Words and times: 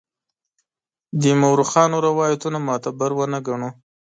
د 1.21 1.23
مورخانو 1.41 1.97
روایتونه 2.07 2.57
معتبر 2.67 3.11
ونه 3.15 3.39
ګڼو. 3.47 3.69